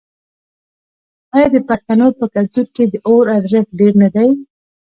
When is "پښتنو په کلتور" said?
1.69-2.65